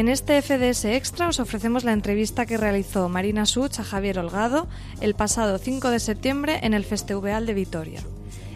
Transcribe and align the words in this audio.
En 0.00 0.08
este 0.08 0.40
FDS 0.40 0.86
Extra 0.86 1.28
os 1.28 1.40
ofrecemos 1.40 1.84
la 1.84 1.92
entrevista 1.92 2.46
que 2.46 2.56
realizó 2.56 3.10
Marina 3.10 3.44
Such 3.44 3.80
a 3.80 3.84
Javier 3.84 4.18
Holgado 4.18 4.66
el 5.02 5.14
pasado 5.14 5.58
5 5.58 5.90
de 5.90 6.00
septiembre 6.00 6.60
en 6.62 6.72
el 6.72 6.84
Festival 6.84 7.44
de 7.44 7.52
Vitoria. 7.52 8.00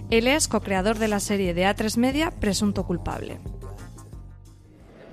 Él 0.08 0.26
es 0.26 0.48
co-creador 0.48 0.98
de 0.98 1.08
la 1.08 1.20
serie 1.20 1.52
de 1.52 1.66
A3 1.66 1.98
Media 1.98 2.30
Presunto 2.30 2.86
Culpable. 2.86 3.38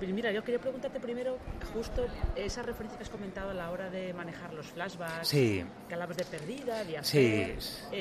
Pues 0.02 0.11
mira, 0.13 0.31
yo 0.31 0.44
quería 0.44 0.59
preguntarte 0.59 0.99
primero 0.99 1.38
justo 1.75 2.07
esa 2.35 2.63
referencia 2.63 2.97
que 2.97 3.03
has 3.03 3.09
comentado 3.11 3.52
a 3.52 3.53
la 3.53 3.69
hora 3.69 3.88
de 3.91 4.16
manejar 4.16 4.52
los 4.52 4.66
flashbacks, 4.66 5.27
Sí. 5.27 5.63
hablabas 5.91 6.17
de 6.17 6.25
perdida, 6.25 6.83
de 6.83 7.03
Sí. 7.03 7.44
hacer. 7.52 7.91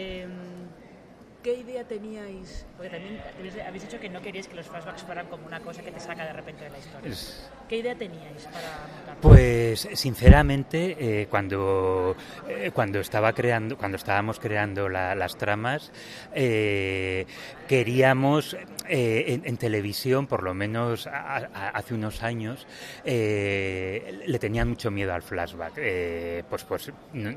¿Qué 1.43 1.55
idea 1.55 1.85
teníais? 1.85 2.67
Porque 2.77 2.91
también 2.91 3.19
habéis- 3.67 3.83
dicho 3.83 3.99
que 3.99 4.11
no 4.11 4.21
queríais 4.21 4.47
que 4.47 4.55
los 4.55 4.67
flashbacks 4.67 5.03
fueran 5.05 5.27
como 5.29 5.47
una 5.47 5.61
cosa 5.61 5.83
que 5.83 5.91
te 5.91 5.99
saca 5.99 6.25
de 6.27 6.35
repente 6.35 6.65
de 6.65 6.71
la 6.71 6.79
historia. 6.79 7.11
Es- 7.11 7.51
¿Qué 7.67 7.79
idea 7.79 7.95
teníais 7.95 8.45
para 8.45 8.89
montarlo? 8.95 9.21
Pues 9.23 9.89
sinceramente, 9.95 10.97
eh, 11.23 11.27
cuando, 11.31 12.15
eh, 12.49 12.71
cuando 12.75 13.01
estaba 13.01 13.33
creando, 13.33 13.79
cuando 13.79 13.97
estábamos 13.97 14.39
creando 14.39 14.89
la- 14.91 15.15
las 15.15 15.37
tramas, 15.39 15.93
eh, 16.35 17.27
queríamos 17.69 18.57
eh, 18.93 19.35
en, 19.35 19.43
en 19.47 19.57
televisión, 19.57 20.27
por 20.27 20.43
lo 20.43 20.53
menos 20.53 21.07
a- 21.07 21.37
a- 21.37 21.69
hace 21.69 21.95
unos 21.95 22.25
años, 22.25 22.67
eh, 23.05 24.23
le 24.27 24.39
tenían 24.41 24.69
mucho 24.69 24.91
miedo 24.91 25.15
al 25.15 25.23
flashback. 25.23 25.75
Eh, 25.77 26.43
pues, 26.51 26.65
pues 26.65 26.91
no, 27.13 27.31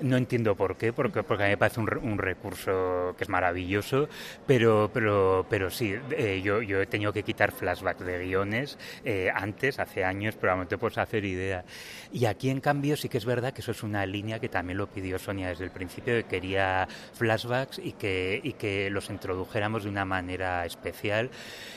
no 0.00 0.16
entiendo 0.16 0.56
por 0.56 0.76
qué, 0.76 0.92
porque, 0.92 1.22
porque 1.22 1.44
a 1.44 1.46
mí 1.46 1.50
me 1.52 1.56
parece 1.56 1.78
un, 1.78 1.88
un 2.02 2.18
recurso 2.18 3.14
que 3.16 3.22
es 3.22 3.28
maravilloso, 3.38 4.08
pero, 4.46 4.90
pero, 4.92 5.46
pero 5.48 5.70
sí, 5.70 5.94
eh, 6.10 6.40
yo, 6.42 6.60
yo 6.60 6.82
he 6.82 6.86
tenido 6.86 7.12
que 7.12 7.22
quitar 7.22 7.52
flashback 7.52 7.98
de 8.00 8.24
guiones 8.24 8.76
eh, 9.04 9.30
antes, 9.32 9.78
hace 9.78 10.04
años, 10.04 10.34
pero 10.40 10.56
no 10.56 10.66
te 10.66 10.76
puedes 10.76 10.98
hacer 10.98 11.24
idea. 11.24 11.64
Y 12.10 12.24
aquí, 12.24 12.50
en 12.50 12.60
cambio, 12.60 12.96
sí 12.96 13.08
que 13.08 13.18
es 13.18 13.24
verdad 13.24 13.52
que 13.52 13.60
eso 13.60 13.70
es 13.70 13.84
una 13.84 14.04
línea 14.06 14.40
que 14.40 14.48
también 14.48 14.78
lo 14.78 14.88
pidió 14.88 15.18
Sonia 15.20 15.48
desde 15.48 15.64
el 15.64 15.70
principio, 15.70 16.14
que 16.14 16.24
quería 16.24 16.88
flashbacks 17.14 17.78
y 17.78 17.92
que, 17.92 18.40
y 18.42 18.54
que 18.54 18.90
los 18.90 19.08
introdujéramos 19.08 19.84
de 19.84 19.90
una 19.90 20.04
manera 20.04 20.66
especial. 20.66 21.30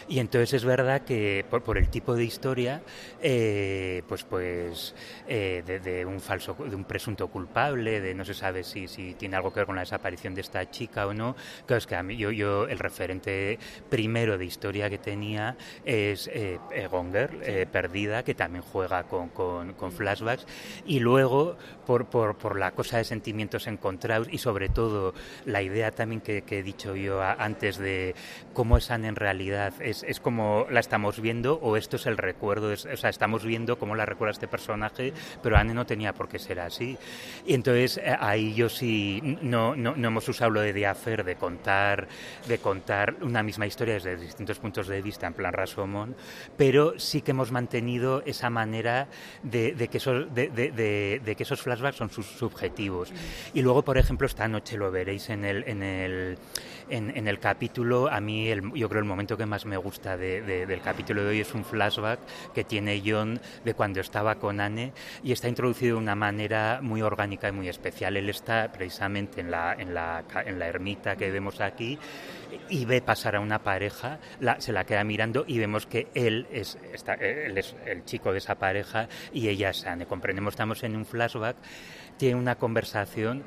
Y 0.08 0.18
entonces 0.18 0.54
es 0.54 0.66
verdad 0.66 1.02
que 1.02 1.46
por, 1.48 1.62
por 1.62 1.78
el 1.78 1.90
tipo 1.90 2.16
de 2.16 2.24
historia, 2.24 2.82
eh, 3.22 4.02
pues, 4.08 4.24
pues 4.24 4.96
eh, 5.28 5.62
de, 5.66 5.80
de 5.80 6.06
un 6.06 6.20
falso, 6.20 6.56
de 6.58 6.76
un 6.76 6.86
presunto 6.86 7.28
culpable, 7.28 8.02
de 8.02 8.16
no 8.16 8.26
se 8.26 8.34
sabe 8.34 8.64
si, 8.64 8.88
si 8.88 9.14
tiene 9.14 9.36
algo 9.36 9.54
que 9.54 9.60
ver 9.60 9.68
con 9.68 9.76
la 9.76 9.84
desaparición 9.84 10.34
de 10.34 10.42
esta 10.42 10.70
chica 10.72 11.06
o 11.06 11.14
no. 11.14 11.36
Claro, 11.66 11.78
es 11.78 11.88
que 11.88 11.96
a 11.96 12.04
mí, 12.04 12.18
yo, 12.18 12.32
yo 12.32 12.68
el 12.68 12.80
referente 12.80 13.58
primero 13.90 14.38
de 14.38 14.46
historia 14.46 14.90
que 14.90 14.98
tenía 14.98 15.56
es 15.86 16.28
eh, 16.28 16.60
eh, 16.72 16.88
Gone 16.88 17.12
Girl, 17.12 17.40
eh, 17.44 17.66
Perdida, 17.72 18.24
que 18.24 18.36
también 18.36 18.64
juega 18.64 19.04
con, 19.04 19.30
con- 19.30 19.74
con 19.74 19.92
flashbacks. 19.92 20.46
Y 20.86 21.00
luego, 21.00 21.58
por, 21.86 22.06
por, 22.06 22.38
por 22.38 22.58
la 22.60 22.72
cosa 22.72 22.98
de 22.98 23.04
sentimientos 23.04 23.68
encontrados 23.68 24.28
y 24.32 24.38
sobre 24.38 24.70
todo 24.70 25.14
la 25.46 25.62
idea 25.62 25.92
también 25.92 26.22
que, 26.22 26.42
que 26.44 26.60
he 26.60 26.64
dicho 26.64 26.96
yo 26.96 27.22
a- 27.22 27.34
antes 27.34 27.78
de 27.78 28.16
cómo 28.54 28.78
es 28.78 28.92
Anne 28.92 29.08
en 29.08 29.16
realidad, 29.16 29.74
es, 29.82 30.04
es 30.04 30.20
como 30.20 30.68
la 30.70 30.80
estamos 30.80 31.20
viendo 31.20 31.56
o 31.62 31.78
esto 31.78 31.96
es 31.96 32.06
el 32.06 32.18
recuerdo, 32.18 32.72
es- 32.72 32.86
o 32.86 32.98
sea, 32.98 33.10
estamos 33.10 33.44
viendo 33.46 33.78
cómo 33.80 33.96
la 33.96 34.06
recuerda 34.06 34.32
este 34.32 34.48
personaje, 34.48 35.14
pero 35.42 35.58
Anne 35.58 35.74
no 35.74 35.86
tenía 35.86 36.14
por 36.14 36.28
qué 36.28 36.40
ser 36.40 36.60
así. 36.60 36.98
Y 37.46 37.54
entonces 37.54 37.98
eh, 37.98 38.16
ahí 38.20 38.54
yo 38.54 38.70
sí 38.70 39.38
no, 39.42 39.76
no, 39.76 39.96
no 39.96 40.08
hemos 40.08 40.28
usado 40.30 40.52
lo 40.52 40.62
de 40.62 40.74
Diafer 40.74 41.24
de 41.24 41.36
contar, 41.42 42.08
de 42.48 42.58
contar 42.60 43.16
una 43.22 43.42
misma 43.44 43.66
historia 43.66 43.96
desde 43.96 44.16
distintos 44.16 44.60
puntos 44.60 44.88
de 44.88 45.02
vista, 45.02 45.26
en 45.28 45.34
plan 45.34 45.52
Rasomón, 45.52 46.16
pero 46.56 46.98
sí 47.00 47.22
que 47.22 47.32
hemos 47.32 47.52
mantenido 47.52 48.22
esa 48.26 48.50
manera 48.50 49.08
de, 49.44 49.74
de 49.74 49.88
que, 49.90 49.98
esos, 49.98 50.34
de, 50.34 50.48
de- 50.50 50.72
de- 50.72 51.36
que 51.36 51.44
esos 51.44 51.62
flashbacks 51.62 51.98
son 51.98 52.10
sus 52.12 52.28
subjetivos. 52.28 53.12
Y 53.54 53.62
luego, 53.64 53.82
por 53.84 53.98
ejemplo, 53.98 54.28
esta 54.28 54.48
noche 54.48 54.78
lo 54.78 54.92
veréis 54.92 55.30
en 55.30 55.44
el, 55.44 55.64
en 55.68 55.82
el, 55.82 56.38
en, 56.90 57.18
en 57.18 57.28
el 57.28 57.40
capítulo, 57.40 58.08
a 58.10 58.20
mí 58.22 58.50
el- 58.50 58.72
yo 58.74 58.88
creo 58.88 59.00
el 59.02 59.08
momento 59.08 59.36
que 59.38 59.46
más 59.48 59.66
me 59.66 59.78
gusta 59.78 60.16
de- 60.18 60.42
de- 60.44 60.66
del 60.68 60.82
capítulo 60.82 61.24
de 61.24 61.30
hoy 61.30 61.40
es 61.42 61.54
un 61.56 61.66
flashback 61.66 62.20
que 62.54 62.64
tiene 62.64 63.02
John 63.04 63.40
de 63.66 63.74
cuando 63.74 64.00
estaba 64.00 64.36
con 64.36 64.60
Anne 64.60 64.94
y 65.24 65.32
está 65.32 65.48
introducido 65.48 65.96
de 65.96 66.04
una 66.04 66.16
manera 66.16 66.80
muy 66.84 67.02
orgánica 67.02 67.48
y 67.50 67.52
muy 67.52 67.68
especial. 67.68 68.16
Él 68.18 68.30
está 68.30 68.72
precisamente 68.72 69.42
en 69.42 69.50
la, 69.50 69.74
en 69.74 69.94
la, 69.94 70.24
en 70.46 70.60
la 70.60 70.68
ermita 70.68 71.16
que 71.16 71.31
vemos 71.32 71.60
aquí 71.62 71.98
y 72.70 72.86
ve 72.86 73.02
pasar 73.02 73.36
a 73.36 73.40
una 73.40 73.60
pareja, 73.60 74.20
se 74.60 74.72
la 74.74 74.84
queda 74.86 75.04
mirando 75.04 75.46
y 75.48 75.58
vemos 75.60 75.86
que 75.86 76.08
él 76.14 76.48
es, 76.52 76.78
está- 76.94 77.14
él 77.16 77.58
es 77.58 77.76
el 77.86 78.04
chico 78.06 78.32
de 78.32 78.38
esa 78.40 78.56
pareja 78.56 79.08
y 79.34 79.48
ella 79.48 79.70
es 79.70 79.86
Anne. 79.86 80.06
Comprendemos, 80.06 80.54
estamos 80.54 80.84
en 80.84 80.96
un 80.96 81.06
flashback, 81.06 81.56
tiene 82.18 82.36
una 82.36 82.56
conversación 82.56 83.44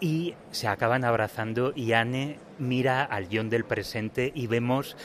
y 0.00 0.34
se 0.50 0.66
acaban 0.68 1.04
abrazando 1.04 1.72
y 1.76 1.92
Anne 1.92 2.38
mira 2.58 3.04
al 3.04 3.28
John 3.32 3.48
del 3.50 3.64
presente 3.64 4.32
y 4.34 4.46
vemos 4.48 4.96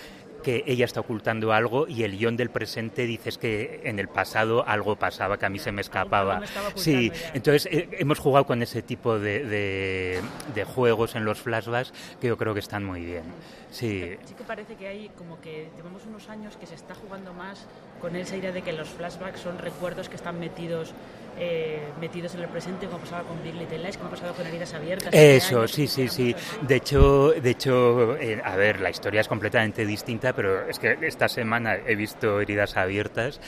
que 0.47 0.63
ella 0.65 0.85
está 0.85 1.01
ocultando 1.01 1.51
algo 1.51 1.89
y 1.89 2.03
el 2.03 2.17
John 2.17 2.37
del 2.37 2.49
presente 2.49 3.05
dice 3.05 3.27
"Es 3.27 3.37
que 3.37 3.81
en 3.83 3.99
el 3.99 4.07
pasado 4.07 4.65
algo 4.65 4.95
pasaba 4.95 5.37
que 5.37 5.45
a 5.45 5.49
mí 5.49 5.59
se 5.59 5.73
me 5.73 5.81
escapaba. 5.81 6.39
me 6.39 6.47
Sí, 6.75 7.11
entonces 7.33 7.65
eh, 7.69 7.89
hemos 7.99 8.17
jugado 8.19 8.45
con 8.45 8.61
ese 8.61 8.81
tipo 8.81 9.19
de, 9.19 9.43
de- 9.43 10.21
de 10.55 10.63
juegos 10.63 11.15
en 11.15 11.25
los 11.25 11.41
flashbacks 11.41 11.91
que 12.21 12.27
yo 12.27 12.37
creo 12.37 12.53
que 12.53 12.61
están 12.61 12.85
muy 12.85 13.03
bien. 13.03 13.23
Sí. 13.71 14.15
Sí 14.23 14.35
que 14.35 14.43
parece 14.45 14.75
que 14.75 14.87
hay 14.87 15.09
como 15.17 15.41
que 15.41 15.67
llevamos 15.75 16.05
unos 16.05 16.29
años 16.29 16.55
que 16.55 16.65
se 16.65 16.75
está 16.75 16.95
jugando 16.95 17.33
más 17.33 17.65
con 17.99 18.15
esa 18.15 18.37
idea 18.37 18.53
de 18.53 18.61
que 18.61 18.71
los 18.71 18.87
flashbacks 18.87 19.41
son 19.41 19.57
recuerdos 19.57 20.07
que 20.07 20.15
están 20.15 20.39
metidos 20.39 20.93
eh, 21.39 21.81
metidos 21.99 22.33
en 22.35 22.41
el 22.41 22.47
presente, 22.47 22.87
como 22.87 22.99
pasaba 22.99 23.23
con 23.23 23.41
Big 23.43 23.55
Little 23.55 23.79
Lies, 23.79 23.97
como 23.97 24.09
pasaba 24.09 24.33
con 24.33 24.45
Heridas 24.45 24.73
Abiertas. 24.73 25.07
hace 25.09 25.35
Eso, 25.37 25.59
años, 25.59 25.71
sí, 25.71 25.87
sí, 25.87 26.07
sí. 26.07 26.35
De 26.61 26.75
hecho, 26.75 27.31
de 27.31 27.49
hecho, 27.49 28.15
eh, 28.17 28.41
a 28.43 28.55
ver, 28.55 28.79
la 28.79 28.89
historia 28.89 29.21
es 29.21 29.27
completamente 29.27 29.85
distinta, 29.85 30.33
pero 30.33 30.67
es 30.67 30.79
que 30.79 30.97
esta 31.01 31.27
semana 31.27 31.75
he 31.75 31.95
visto 31.95 32.41
heridas 32.41 32.75
abiertas. 32.77 33.39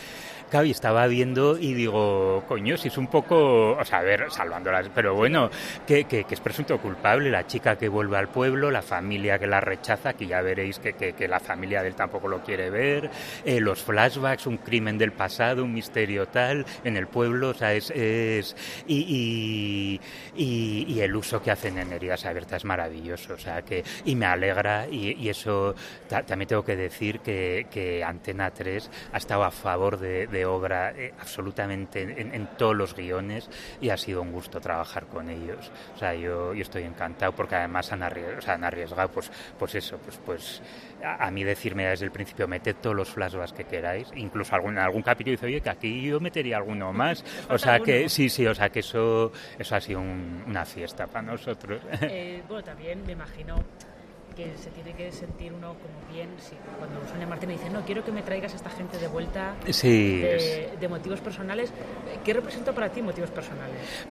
Claro, 0.50 0.66
y 0.66 0.72
estaba 0.72 1.06
viendo 1.06 1.60
y 1.60 1.76
digo, 1.76 2.44
coño, 2.48 2.76
si 2.76 2.88
es 2.88 2.98
un 2.98 3.06
poco, 3.06 3.74
o 3.78 3.86
sea, 3.86 4.00
a 4.00 4.02
ver, 4.02 4.32
salvándolas, 4.32 4.90
pero 4.96 5.14
bueno, 5.14 5.52
que, 5.86 6.06
que- 6.06 6.26
es 6.28 6.40
presunto 6.40 6.80
culpable, 6.80 7.30
la 7.30 7.46
chica 7.46 7.76
que 7.78 7.88
vuelve 7.88 8.18
al 8.18 8.30
pueblo, 8.30 8.72
la 8.72 8.82
familia 8.82 9.38
que 9.38 9.46
la 9.46 9.62
rechaza, 9.62 10.14
que 10.14 10.26
ya 10.26 10.42
veréis 10.42 10.80
que, 10.80 10.94
que- 10.94 11.28
la 11.28 11.40
familia 11.40 11.84
de 11.84 11.90
él 11.90 11.96
tampoco 11.96 12.28
lo 12.28 12.42
quiere 12.42 12.72
ver, 12.72 13.12
eh, 13.46 13.60
los 13.60 13.84
flashbacks, 13.84 14.48
un 14.48 14.58
crimen 14.58 14.98
del 14.98 15.12
pasado, 15.12 15.64
un 15.64 15.72
misterio 15.72 16.28
tal, 16.28 16.66
en 16.84 16.98
el 16.98 17.06
pueblo, 17.06 17.50
o 17.50 17.54
sea, 17.54 17.74
es... 17.76 17.92
es 17.92 18.56
y, 18.88 20.00
y, 20.36 21.00
el 21.00 21.16
uso 21.16 21.42
que 21.42 21.52
hacen 21.52 21.78
en 21.78 21.94
heridas 21.94 22.26
abiertas 22.26 22.58
es 22.58 22.66
maravilloso, 22.66 23.36
o 23.36 23.38
sea, 23.38 23.62
que... 23.62 23.84
Y 24.06 24.16
me 24.16 24.26
alegra, 24.26 24.88
y, 24.90 25.30
eso 25.30 25.76
ta- 26.08 26.24
también 26.24 26.48
tengo 26.48 26.64
que 26.66 26.76
decir 26.76 27.20
que, 27.20 28.04
Antena 28.06 28.50
3 28.52 28.90
ha 29.14 29.18
estado 29.18 29.44
a 29.44 29.52
favor 29.52 29.98
de 30.00 30.39
de 30.40 30.46
obra 30.46 30.92
eh, 30.92 31.14
absolutamente 31.20 32.02
en, 32.02 32.50
todos 32.58 32.76
los 32.76 32.96
guiones 32.96 33.50
y 33.82 33.90
ha 33.90 33.98
sido 33.98 34.22
un 34.22 34.32
gusto 34.32 34.60
trabajar 34.60 35.06
con 35.08 35.30
ellos. 35.30 35.72
O 35.96 35.98
sea, 35.98 36.14
yo, 36.14 36.54
yo 36.54 36.62
estoy 36.62 36.84
encantado 36.84 37.32
porque 37.34 37.56
además 37.56 37.92
han 37.92 38.04
arriesgado, 38.04 38.54
han 38.54 38.64
arriesgado 38.64 39.10
pues, 39.10 39.32
pues 39.58 39.76
eso, 39.76 39.98
pues, 39.98 40.20
pues 40.26 40.62
a, 41.04 41.30
mí 41.32 41.44
decirme 41.44 41.88
desde 41.88 42.06
el 42.06 42.12
principio, 42.12 42.48
meted 42.48 42.78
todos 42.82 42.96
los 42.96 43.10
flashbacks 43.10 43.54
que 43.54 43.66
queráis, 43.66 44.08
incluso 44.16 44.56
algún, 44.56 44.78
algún 44.78 45.02
capítulo 45.02 45.32
dice, 45.32 45.46
oye, 45.46 45.62
que 45.62 45.70
aquí 45.70 46.02
yo 46.02 46.20
metería 46.20 46.58
alguno 46.58 46.92
más. 46.94 47.24
O 47.50 47.58
sea, 47.58 47.80
que 47.80 48.10
sí, 48.10 48.30
sí, 48.30 48.46
o 48.48 48.56
sea, 48.56 48.70
que 48.70 48.80
eso, 48.80 49.32
eso 49.58 49.76
ha 49.76 49.82
sido 49.82 50.00
una 50.00 50.66
fiesta 50.66 51.08
para 51.08 51.32
nosotros. 51.32 51.82
Eh, 52.02 52.42
bueno, 52.48 52.64
también 52.64 53.06
me 53.06 53.14
imagino 53.14 53.56
que 54.36 54.54
se 54.58 54.70
tiene 54.72 54.94
que 54.94 55.12
sentir 55.12 55.54
uno 55.54 55.76
como 55.76 56.14
bien 56.14 56.30
si 56.40 56.56
cuando 56.78 57.08
Sonia 57.10 57.28
Martínez 57.28 57.60
dice 57.60 57.70
no 57.70 57.86
quiero 57.86 58.04
que 58.04 58.12
me 58.12 58.22
traigas 58.22 58.54
a 58.54 58.56
esta 58.56 58.70
gente 58.70 58.98
de 58.98 59.08
vuelta 59.08 59.56
sí, 59.70 60.18
de, 60.20 60.88
motivos 60.90 61.20
personales 61.22 61.72
¿qué 62.24 62.34
representa 62.34 62.74
para 62.74 62.90
ti 62.90 63.02
motivos 63.02 63.30
personales? 63.32 64.08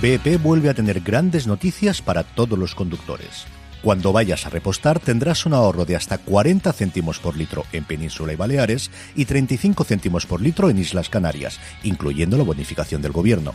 BP 0.00 0.42
vuelve 0.42 0.68
a 0.68 0.74
tener 0.74 1.00
grandes 1.00 1.46
noticias 1.46 2.02
para 2.02 2.22
todos 2.22 2.58
los 2.58 2.74
conductores 2.74 3.46
cuando 3.82 4.12
vayas 4.12 4.46
a 4.46 4.50
repostar 4.50 4.98
tendrás 4.98 5.46
un 5.46 5.54
ahorro 5.54 5.84
de 5.84 5.94
hasta 5.94 6.18
40 6.18 6.72
céntimos 6.72 7.20
por 7.20 7.36
litro 7.36 7.64
en 7.72 7.84
Península 7.84 8.32
y 8.32 8.36
Baleares 8.36 8.90
y 9.14 9.26
35 9.26 9.84
céntimos 9.84 10.26
por 10.26 10.40
litro 10.40 10.70
en 10.70 10.78
Islas 10.78 11.08
Canarias, 11.08 11.60
incluyendo 11.84 12.36
la 12.36 12.42
bonificación 12.42 13.00
del 13.00 13.12
gobierno. 13.12 13.54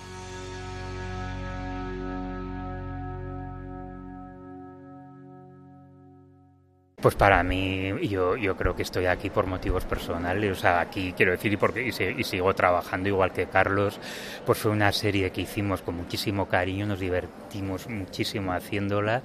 Pues 7.01 7.15
para 7.15 7.41
mí, 7.41 8.07
yo, 8.07 8.37
yo 8.37 8.55
creo 8.55 8.75
que 8.75 8.83
estoy 8.83 9.07
aquí 9.07 9.31
por 9.31 9.47
motivos 9.47 9.85
personales. 9.85 10.51
O 10.51 10.61
sea, 10.61 10.81
aquí 10.81 11.13
quiero 11.17 11.31
decir, 11.31 11.51
y, 11.51 11.57
porque, 11.57 11.87
y, 11.87 12.23
sigo 12.23 12.53
trabajando 12.53 13.09
igual 13.09 13.33
que 13.33 13.47
Carlos, 13.47 13.99
pues 14.45 14.59
fue 14.59 14.69
una 14.69 14.91
serie 14.91 15.31
que 15.31 15.41
hicimos 15.41 15.81
con 15.81 15.95
muchísimo 15.95 16.47
cariño, 16.47 16.85
nos 16.85 16.99
divertimos 16.99 17.89
muchísimo 17.89 18.53
haciéndola. 18.53 19.23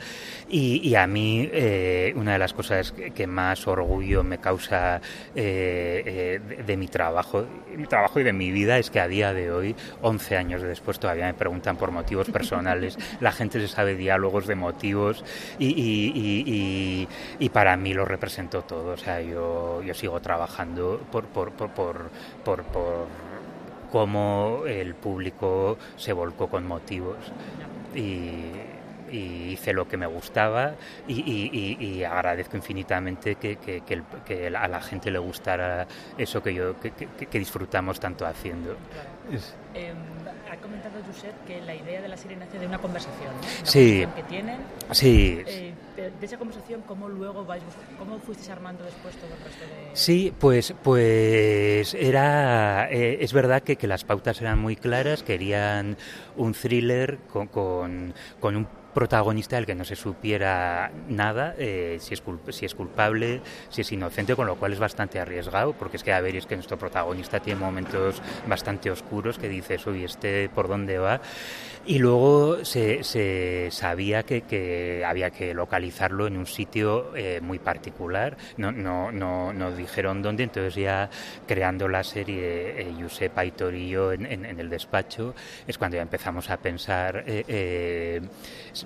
Y, 0.49 0.95
a 0.95 1.07
mí, 1.07 1.51
eh, 1.53 2.15
una 2.17 2.33
de 2.33 2.39
las 2.39 2.55
cosas 2.55 2.93
que 2.93 3.27
más 3.27 3.67
orgullo 3.67 4.23
me 4.23 4.39
causa 4.39 5.03
eh, 5.35 6.41
eh, 6.47 6.63
de, 6.65 6.77
mi 6.79 6.89
trabajo, 6.89 7.47
mi 7.77 7.87
trabajo 7.87 8.21
y 8.21 8.23
de 8.23 8.33
mi 8.33 8.53
vida 8.53 8.79
es 8.79 8.89
que 8.89 9.01
a 9.01 9.09
día 9.09 9.35
de 9.35 9.53
hoy, 9.53 9.77
11 10.01 10.37
años 10.39 10.63
después, 10.63 10.99
todavía 10.99 11.27
me 11.27 11.35
preguntan 11.35 11.77
por 11.77 11.91
motivos 11.91 12.31
personales. 12.31 12.97
La 13.21 13.33
gente 13.33 13.61
se 13.61 13.69
sabe 13.69 13.97
diálogos 13.97 14.47
de 14.47 14.55
motivos 14.55 15.23
y, 15.59 17.07
y 17.39 17.49
para 17.51 17.66
para 17.67 17.77
mí 17.77 17.93
lo 17.93 18.05
representó 18.05 18.63
todo. 18.63 18.93
O 18.93 18.97
sea, 18.97 19.21
yo, 19.21 19.83
yo 19.83 19.93
sigo 19.93 20.21
trabajando 20.21 21.01
por, 21.11 21.25
por, 21.25 21.51
por, 21.51 21.69
por, 21.71 22.11
por, 22.45 22.63
por 22.63 23.07
cómo 23.91 24.63
el 24.69 24.95
público 24.95 25.77
se 25.97 26.13
volcó 26.13 26.47
con 26.47 26.65
motivos. 26.65 27.17
Y, 27.93 28.53
hice 29.11 29.73
lo 29.73 29.87
que 29.89 29.97
me 29.97 30.07
gustaba 30.07 30.75
y, 31.09 32.03
agradezco 32.05 32.57
infinitamente 32.57 33.37
que, 33.37 33.57
que, 33.57 33.83
que, 34.25 34.47
a 34.49 34.69
la 34.69 34.81
gente 34.81 35.11
le 35.13 35.19
gustara 35.19 35.87
eso 36.19 36.43
que 36.43 36.53
yo 36.55 36.75
que, 36.79 37.39
disfrutamos 37.39 37.99
tanto 37.99 38.27
haciendo. 38.27 38.77
Em, 39.77 39.95
ha 40.51 40.57
comentado 40.57 40.95
Josep 41.07 41.35
que 41.45 41.61
la 41.61 41.75
idea 41.75 42.01
de 42.01 42.09
la 42.09 42.17
serie 42.17 42.37
nace 42.37 42.59
de 42.59 42.67
una 42.67 42.79
conversación, 42.79 43.33
sí. 43.63 44.07
que 44.17 44.23
tienen. 44.23 44.59
Sí. 44.93 45.43
Eh, 45.47 45.75
de 45.97 46.27
esa 46.27 46.39
conversación, 46.39 46.83
¿cómo 46.87 47.09
luego 47.09 47.45
vais, 47.45 47.63
cómo 47.99 48.19
fuisteis 48.19 48.49
armando 48.49 48.85
después 48.85 49.15
todo 49.17 49.35
el 49.35 49.45
resto 49.45 49.65
de...? 49.65 49.91
Sí, 49.95 50.33
pues, 50.39 50.75
pues 50.83 51.93
era, 51.95 52.91
eh, 52.91 53.19
es 53.21 53.35
verdad 53.35 53.63
que, 53.63 53.77
que, 53.77 53.87
las 53.87 54.05
pautas 54.05 54.41
eran 54.41 54.59
muy 54.59 54.77
claras, 54.77 55.23
querían 55.23 55.99
un 56.37 56.55
thriller 56.55 57.19
con, 57.31 57.49
con, 57.49 58.15
con 58.41 58.57
un 58.57 58.67
protagonista 58.97 59.57
del 59.57 59.67
que 59.67 59.75
no 59.75 59.85
se 59.85 59.95
supiera 59.95 60.91
nada, 61.07 61.55
eh, 61.59 61.99
si, 62.01 62.15
es 62.15 62.23
si 62.49 62.65
es 62.65 62.75
culpable, 62.75 63.43
si 63.69 63.83
es 63.83 63.93
inocente, 63.93 64.35
con 64.35 64.47
lo 64.47 64.57
cual 64.57 64.73
es 64.73 64.79
bastante 64.79 65.21
arriesgado, 65.21 65.75
porque 65.75 65.99
es 65.99 66.03
que 66.03 66.15
a 66.15 66.21
ver, 66.23 66.35
es 66.35 66.47
que 66.47 66.55
nuestro 66.55 66.79
protagonista 66.79 67.39
tiene 67.41 67.61
momentos 67.61 68.23
bastante 68.49 68.91
oscuros 68.91 69.39
que 69.39 69.51
dices, 69.51 69.87
oye, 69.87 70.07
este 70.07 70.49
por 70.49 70.67
dónde 70.67 70.97
va. 70.97 71.21
Y 71.85 71.99
luego 71.99 72.65
se, 72.65 73.05
se 73.05 73.69
sabía 73.71 74.23
que, 74.23 74.43
que, 74.43 75.05
había 75.07 75.31
que 75.31 75.53
localizarlo 75.53 76.27
en 76.27 76.39
un 76.39 76.47
sitio 76.47 77.15
eh, 77.15 77.41
muy 77.43 77.59
particular, 77.59 78.37
no, 78.57 78.73
no, 78.73 79.13
no, 79.13 79.73
dijeron 79.73 80.23
dónde, 80.23 80.43
entonces 80.43 80.75
ya 80.75 81.11
creando 81.47 81.87
la 81.87 82.03
serie 82.03 82.81
eh, 82.81 82.95
Giuseppe 82.97 83.53
yo 83.89 84.13
en, 84.13 84.27
en, 84.27 84.59
el 84.59 84.71
despacho 84.71 85.35
es 85.67 85.77
cuando 85.77 85.97
ya 85.97 86.03
empezamos 86.03 86.49
a 86.51 86.57
pensar 86.57 87.23
eh 87.27 88.23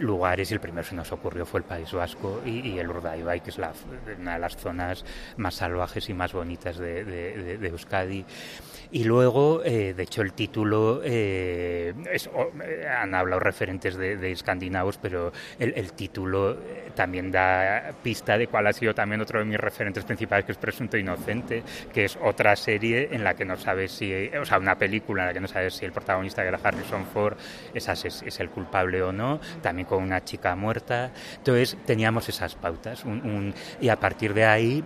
lugares 0.00 0.50
y 0.50 0.54
el 0.54 0.60
primero 0.60 0.82
que 0.82 0.90
se 0.90 0.94
nos 0.94 1.12
ocurrió 1.12 1.46
fue 1.46 1.60
el 1.60 1.64
País 1.64 1.92
Vasco 1.92 2.40
y, 2.44 2.78
el 2.78 2.88
Urdaibai, 2.88 3.42
que 3.42 3.50
es 3.50 3.58
la, 3.58 3.72
una 4.18 4.34
de 4.34 4.38
las 4.38 4.56
zonas 4.56 5.04
más 5.36 5.54
salvajes 5.54 6.08
y 6.08 6.14
más 6.14 6.32
bonitas 6.32 6.78
de, 6.78 7.04
de, 7.04 7.68
Euskadi. 7.68 8.24
Y 8.92 9.04
luego, 9.04 9.62
eh, 9.64 9.94
de 9.94 10.02
hecho, 10.02 10.22
el 10.22 10.32
título, 10.32 11.00
eh, 11.04 11.94
han 12.98 13.14
hablado 13.14 13.38
referentes 13.38 13.96
de, 13.96 14.32
escandinavos, 14.32 14.98
pero 14.98 15.32
el, 15.58 15.92
título 15.92 16.52
eh, 16.52 16.90
también 16.94 17.30
da 17.30 17.92
pista 18.02 18.36
de 18.36 18.48
cuál 18.48 18.66
ha 18.66 18.72
sido 18.72 18.94
también 18.94 19.20
otro 19.20 19.38
de 19.38 19.44
mis 19.44 19.58
referentes 19.58 20.04
principales, 20.04 20.44
que 20.44 20.52
es 20.52 20.58
Presunto 20.58 20.96
Inocente, 20.96 21.62
que 21.92 22.06
es 22.06 22.18
otra 22.20 22.56
serie 22.56 23.08
en 23.12 23.22
la 23.22 23.34
que 23.34 23.44
no 23.44 23.56
sabes 23.56 23.92
si, 23.92 24.28
o 24.28 24.44
sea, 24.44 24.58
una 24.58 24.76
película 24.76 25.22
en 25.22 25.28
la 25.28 25.34
que 25.34 25.40
no 25.40 25.48
sabes 25.48 25.74
si 25.74 25.84
el 25.84 25.92
protagonista, 25.92 26.42
que 26.42 26.48
era 26.48 26.58
Harrison 26.62 27.06
Ford, 27.06 27.36
es, 27.72 27.88
es, 27.88 28.22
es 28.22 28.40
el 28.40 28.50
culpable 28.50 29.02
o 29.02 29.12
no. 29.12 29.40
También 29.62 29.86
con 29.90 30.04
una 30.04 30.24
chica 30.24 30.54
muerta. 30.54 31.10
Entonces 31.38 31.76
teníamos 31.84 32.28
esas 32.28 32.54
pautas 32.54 33.02
y 33.80 33.88
a 33.88 33.96
partir 33.96 34.32
de 34.32 34.44
ahí 34.44 34.84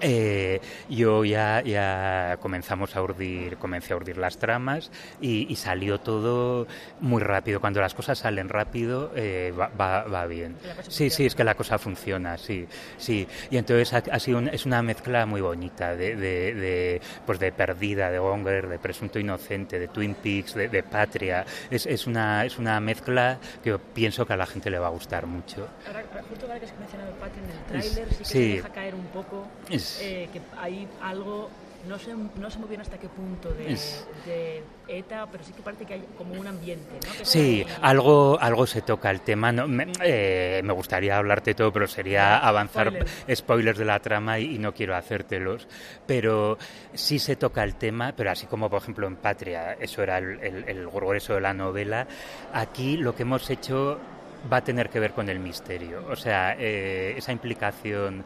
eh, 0.00 0.60
yo 0.88 1.24
ya, 1.24 1.62
ya 1.62 2.38
comenzamos 2.40 2.96
a 2.96 3.02
urdir, 3.02 3.56
comencé 3.56 3.92
a 3.92 3.96
urdir 3.96 4.18
las 4.18 4.38
tramas 4.38 4.90
y, 5.20 5.54
salió 5.54 5.98
todo 6.00 6.66
muy 7.00 7.22
rápido. 7.22 7.60
Cuando 7.60 7.80
las 7.80 7.94
cosas 7.94 8.18
salen 8.18 8.48
rápido, 8.48 9.12
eh, 9.14 9.52
va, 9.56 9.68
va, 10.02 10.26
bien. 10.26 10.56
Sí, 10.88 11.10
sí, 11.10 11.26
es 11.26 11.34
que 11.34 11.44
la 11.44 11.54
cosa 11.54 11.78
funciona, 11.78 12.36
sí, 12.36 12.66
sí. 12.98 13.26
Y 13.50 13.56
entonces 13.56 13.92
ha, 13.94 14.18
sido 14.18 14.40
es 14.40 14.66
una 14.66 14.82
mezcla 14.82 15.24
muy 15.26 15.40
bonita 15.40 15.94
de, 15.94 16.16
de, 16.16 17.00
pues 17.24 17.38
de 17.38 17.52
Perdida, 17.52 18.10
de 18.10 18.18
Gonger, 18.18 18.68
de 18.68 18.78
Presunto 18.78 19.18
Inocente, 19.18 19.78
de 19.78 19.88
Twin 19.88 20.14
Peaks, 20.14 20.54
de, 20.54 20.82
Patria. 20.82 21.46
Es, 21.70 21.86
es, 21.86 22.06
una, 22.06 22.44
es 22.44 22.58
una 22.58 22.78
mezcla 22.80 23.38
que 23.62 23.78
pienso 23.78 24.26
que 24.26 24.32
a 24.32 24.36
la 24.36 24.46
gente 24.46 24.70
le 24.70 24.78
va 24.78 24.88
a 24.88 24.90
gustar 24.90 25.26
mucho. 25.26 25.68
Ahora, 25.86 26.04
justo 26.28 26.46
ahora 26.46 26.58
que 26.58 26.66
has 26.66 26.78
mencionado 26.78 27.12
Patria 27.12 27.42
en 27.42 27.50
el 27.50 27.64
tráiler, 27.64 28.08
sí 28.12 28.18
que 28.18 28.24
se 28.24 28.38
deja 28.38 28.68
caer 28.68 28.83
poco 29.14 29.46
eh, 29.70 30.28
que 30.32 30.40
hay 30.58 30.88
algo, 31.00 31.48
no 31.88 31.98
sé, 31.98 32.12
no 32.14 32.50
sé 32.50 32.58
muy 32.58 32.68
bien 32.68 32.80
hasta 32.80 32.98
qué 32.98 33.08
punto 33.08 33.50
de, 33.54 34.62
ETA, 34.88 35.26
pero 35.30 35.44
sí 35.44 35.52
que 35.52 35.62
parece 35.62 35.86
que 35.86 35.94
hay 35.94 36.04
como 36.18 36.34
un 36.34 36.46
ambiente. 36.46 36.98
¿no? 37.06 37.24
sí, 37.24 37.64
algo, 37.80 38.38
algo 38.40 38.66
se 38.66 38.82
toca 38.82 39.10
el 39.10 39.20
tema. 39.20 39.52
No, 39.52 39.68
me, 39.68 39.86
eh, 40.02 40.60
me 40.64 40.72
gustaría 40.72 41.16
hablarte 41.16 41.54
todo, 41.54 41.72
pero 41.72 41.86
sería 41.86 42.38
avanzar 42.38 42.92
spoilers. 43.32 43.78
de 43.78 43.84
la 43.84 44.00
trama 44.00 44.38
y, 44.38 44.58
no 44.58 44.74
quiero 44.74 44.96
hacértelos. 44.96 45.68
Pero 46.06 46.58
sí 46.92 47.18
se 47.18 47.36
toca 47.36 47.62
el 47.62 47.76
tema, 47.76 48.12
pero 48.16 48.30
así 48.30 48.46
como 48.46 48.68
por 48.68 48.82
ejemplo 48.82 49.06
en 49.06 49.16
Patria, 49.16 49.74
eso 49.74 50.02
era 50.02 50.18
el, 50.18 50.64
el, 50.66 50.88
grueso 50.88 51.34
de 51.34 51.40
la 51.40 51.54
novela, 51.54 52.06
aquí 52.52 52.96
lo 52.96 53.14
que 53.14 53.22
hemos 53.22 53.48
hecho 53.48 53.98
va 54.52 54.58
a 54.58 54.64
tener 54.64 54.90
que 54.90 55.00
ver 55.00 55.12
con 55.12 55.28
el 55.28 55.38
misterio. 55.38 56.04
O 56.08 56.16
sea, 56.16 56.56
eh, 56.58 57.14
esa 57.16 57.32
implicación 57.32 58.24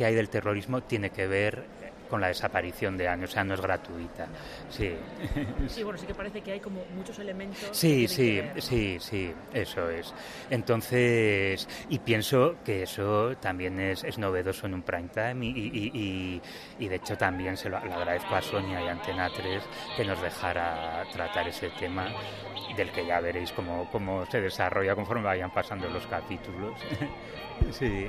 que 0.00 0.06
hay 0.06 0.14
del 0.14 0.30
terrorismo 0.30 0.80
tiene 0.80 1.10
que 1.10 1.26
ver 1.26 1.62
con 2.08 2.22
la 2.22 2.28
desaparición 2.28 2.96
de 2.96 3.06
años, 3.06 3.28
o 3.28 3.32
sea, 3.34 3.44
no 3.44 3.52
es 3.52 3.60
gratuita. 3.60 4.28
Sí. 4.70 4.94
Sí, 5.68 5.82
bueno, 5.82 5.98
sí 5.98 6.06
que 6.06 6.14
parece 6.14 6.40
que 6.40 6.52
hay 6.52 6.60
como 6.60 6.82
muchos 6.94 7.18
elementos. 7.18 7.68
Sí, 7.72 8.08
sí, 8.08 8.40
sí, 8.56 8.96
sí, 8.98 9.30
eso 9.52 9.90
es. 9.90 10.14
Entonces, 10.48 11.68
y 11.90 11.98
pienso 11.98 12.56
que 12.64 12.84
eso 12.84 13.36
también 13.36 13.78
es, 13.78 14.02
es 14.02 14.16
novedoso 14.16 14.66
en 14.66 14.72
un 14.72 14.82
prime 14.82 15.10
time 15.12 15.44
y, 15.44 15.50
y, 15.50 16.42
y, 16.78 16.88
de 16.88 16.96
hecho 16.96 17.18
también 17.18 17.58
se 17.58 17.68
lo, 17.68 17.76
agradezco 17.76 18.34
a 18.34 18.40
Sonia 18.40 18.82
y 18.82 18.88
Antena 18.88 19.28
3 19.28 19.62
que 19.98 20.04
nos 20.06 20.20
dejara 20.22 21.04
tratar 21.12 21.46
ese 21.46 21.68
tema 21.78 22.08
del 22.74 22.90
que 22.90 23.04
ya 23.04 23.20
veréis 23.20 23.52
cómo, 23.52 23.86
cómo 23.92 24.24
se 24.26 24.40
desarrolla 24.40 24.94
conforme 24.94 25.24
vayan 25.24 25.50
pasando 25.50 25.90
los 25.90 26.06
capítulos. 26.06 26.72
sí. 27.70 28.08